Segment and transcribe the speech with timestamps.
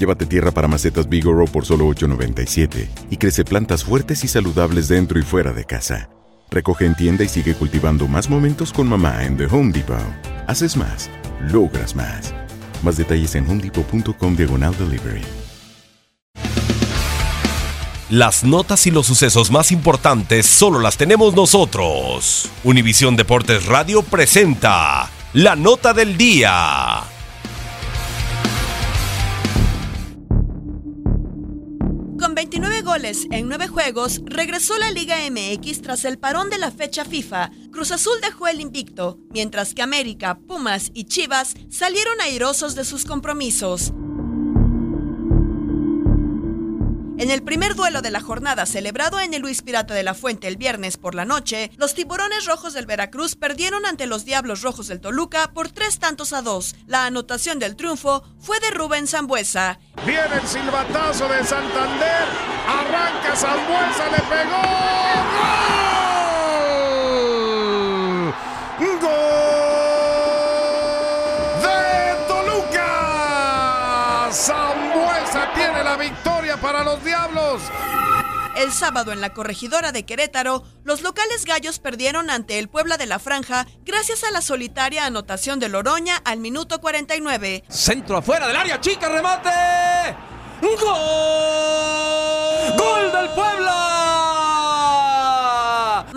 [0.00, 5.18] Llévate tierra para macetas Bigoro por solo $8.97 y crece plantas fuertes y saludables dentro
[5.18, 6.08] y fuera de casa.
[6.50, 9.98] Recoge en tienda y sigue cultivando más momentos con mamá en The Home Depot.
[10.46, 11.10] Haces más,
[11.52, 12.32] logras más.
[12.82, 15.20] Más detalles en homedepot.com diagonal delivery.
[18.08, 22.48] Las notas y los sucesos más importantes solo las tenemos nosotros.
[22.64, 26.89] Univisión Deportes Radio presenta la nota del día.
[33.10, 37.04] 29 goles en 9 juegos, regresó la Liga MX tras el parón de la fecha
[37.04, 37.50] FIFA.
[37.72, 43.04] Cruz Azul dejó el invicto, mientras que América, Pumas y Chivas salieron airosos de sus
[43.04, 43.92] compromisos.
[47.18, 50.48] En el primer duelo de la jornada celebrado en el Luis Pirata de la Fuente
[50.48, 54.88] el viernes por la noche, los tiburones rojos del Veracruz perdieron ante los Diablos Rojos
[54.88, 56.76] del Toluca por tres tantos a dos.
[56.86, 59.78] La anotación del triunfo fue de Rubén Zambuesa.
[60.06, 62.49] Viene el silbatazo de Santander.
[62.70, 64.62] Arranca Zambuesa, le pegó.
[68.78, 69.00] ¡Gol!
[69.00, 69.10] ¡Gol!
[71.62, 72.88] ¡De Toluca!
[74.30, 77.60] Zambuesa tiene la victoria para los Diablos.
[78.56, 83.06] El sábado en la corregidora de Querétaro, los locales gallos perdieron ante el Puebla de
[83.06, 87.64] la Franja gracias a la solitaria anotación de Loroña al minuto 49.
[87.68, 89.50] Centro afuera del área chica, remate.
[90.60, 90.78] ¡Gol!
[90.78, 92.19] ¡Gol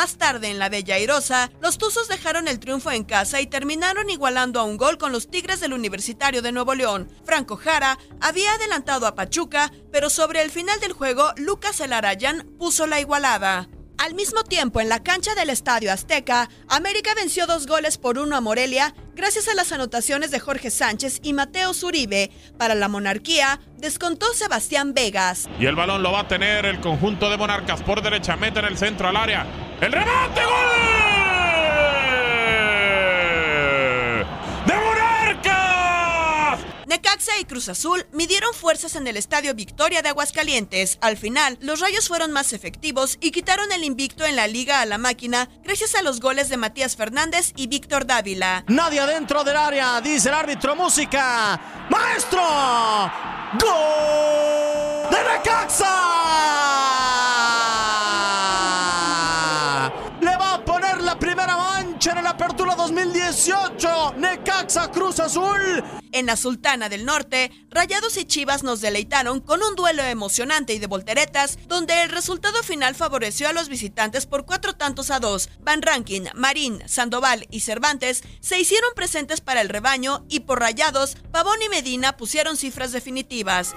[0.00, 4.08] Más tarde en la Bella Airosa, los Tuzos dejaron el triunfo en casa y terminaron
[4.08, 7.12] igualando a un gol con los Tigres del Universitario de Nuevo León.
[7.22, 12.86] Franco Jara había adelantado a Pachuca, pero sobre el final del juego, Lucas Elarayan puso
[12.86, 13.68] la igualada.
[13.98, 18.34] Al mismo tiempo, en la cancha del Estadio Azteca, América venció dos goles por uno
[18.36, 22.30] a Morelia gracias a las anotaciones de Jorge Sánchez y Mateo Zuribe.
[22.56, 25.46] Para la monarquía, descontó Sebastián Vegas.
[25.58, 28.64] Y el balón lo va a tener el conjunto de Monarcas por derecha, mete en
[28.64, 29.69] el centro al área.
[29.80, 30.42] ¡El remate!
[30.44, 30.52] ¡Gol!
[34.66, 36.60] ¡De Monarcas!
[36.86, 40.98] Necaxa y Cruz Azul midieron fuerzas en el Estadio Victoria de Aguascalientes.
[41.00, 44.86] Al final, los rayos fueron más efectivos y quitaron el invicto en la liga a
[44.86, 48.64] la máquina gracias a los goles de Matías Fernández y Víctor Dávila.
[48.68, 51.58] Nadie adentro del área, dice el árbitro música.
[51.88, 52.42] ¡Maestro!
[53.58, 55.10] ¡Gol!
[55.10, 55.96] ¡De Necaxa!
[60.20, 61.56] Le va a poner la primera
[62.18, 64.14] en la apertura 2018.
[64.16, 65.84] Necaxa Cruz Azul.
[66.12, 70.78] En la Sultana del Norte, Rayados y Chivas nos deleitaron con un duelo emocionante y
[70.78, 75.50] de volteretas, donde el resultado final favoreció a los visitantes por cuatro tantos a dos.
[75.60, 81.16] Van Rankin, Marín, Sandoval y Cervantes se hicieron presentes para el rebaño y por Rayados,
[81.30, 83.74] Pavón y Medina pusieron cifras definitivas.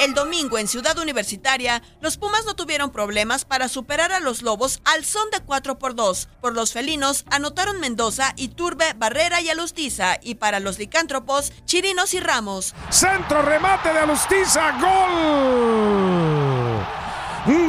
[0.00, 4.80] El domingo en Ciudad Universitaria, los Pumas no tuvieron problemas para superar a los Lobos
[4.84, 6.28] al son de 4 por 2.
[6.40, 10.18] Por los felinos anotaron Mendoza, Iturbe, Barrera y Alustiza.
[10.20, 12.74] Y para los licántropos, Chirinos y Ramos.
[12.90, 14.72] Centro remate de Alustiza.
[14.80, 16.84] Gol.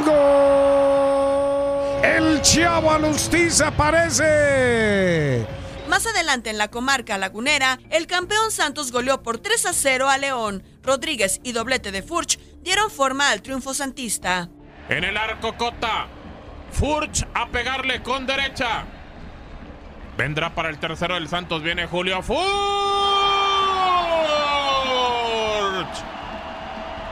[0.04, 2.02] Gol.
[2.02, 5.46] El Chavo Alustiza aparece.
[5.96, 10.18] Más adelante en la comarca lagunera, el campeón Santos goleó por 3 a 0 a
[10.18, 10.62] León.
[10.82, 14.50] Rodríguez y doblete de Furch dieron forma al triunfo santista.
[14.90, 16.06] En el arco Cota.
[16.70, 18.84] Furch a pegarle con derecha.
[20.18, 21.62] Vendrá para el tercero del Santos.
[21.62, 22.36] Viene Julio Furch.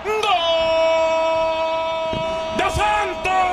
[0.04, 0.20] ¡Gol!
[2.58, 3.44] ¡De Santos!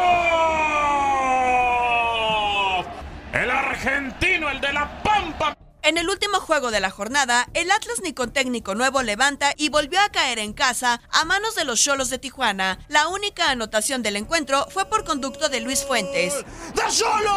[3.32, 5.58] El argentino, el de la Pampa.
[5.84, 9.70] En el último juego de la jornada, el Atlas ni con técnico nuevo levanta y
[9.70, 12.78] volvió a caer en casa a manos de los Cholos de Tijuana.
[12.88, 16.36] La única anotación del encuentro fue por conducto de Luis Fuentes.
[16.76, 17.32] ¡De Cholos!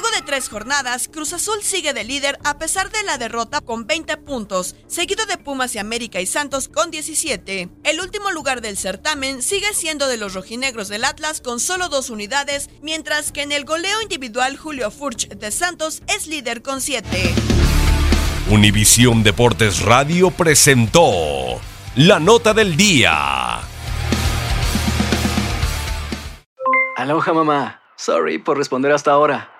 [0.00, 3.86] Luego de tres jornadas, Cruz Azul sigue de líder a pesar de la derrota con
[3.86, 7.68] 20 puntos, seguido de Pumas y América y Santos con 17.
[7.84, 12.08] El último lugar del certamen sigue siendo de los rojinegros del Atlas con solo dos
[12.08, 17.06] unidades, mientras que en el goleo individual Julio Furch de Santos es líder con 7.
[18.48, 21.60] Univisión Deportes Radio presentó
[21.96, 23.60] la nota del día.
[26.96, 27.82] Aloha mamá.
[27.96, 29.59] Sorry por responder hasta ahora.